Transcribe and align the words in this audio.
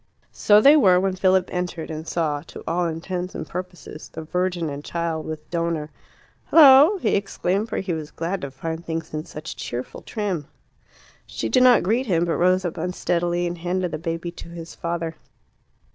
So 0.33 0.59
they 0.59 0.75
were 0.75 0.99
when 0.99 1.15
Philip 1.15 1.47
entered, 1.53 1.91
and 1.91 2.07
saw, 2.07 2.41
to 2.47 2.63
all 2.65 2.87
intents 2.87 3.35
and 3.35 3.47
purposes, 3.47 4.09
the 4.09 4.23
Virgin 4.23 4.67
and 4.67 4.83
Child, 4.83 5.27
with 5.27 5.47
Donor. 5.51 5.91
"Hullo!" 6.49 6.97
he 6.97 7.15
exclaimed; 7.15 7.69
for 7.69 7.77
he 7.77 7.93
was 7.93 8.09
glad 8.09 8.41
to 8.41 8.49
find 8.49 8.83
things 8.83 9.13
in 9.13 9.25
such 9.25 9.55
cheerful 9.55 10.01
trim. 10.01 10.47
She 11.27 11.49
did 11.49 11.61
not 11.61 11.83
greet 11.83 12.07
him, 12.07 12.25
but 12.25 12.37
rose 12.37 12.65
up 12.65 12.77
unsteadily 12.77 13.45
and 13.45 13.59
handed 13.59 13.91
the 13.91 13.99
baby 13.99 14.31
to 14.31 14.49
his 14.49 14.73
father. 14.73 15.17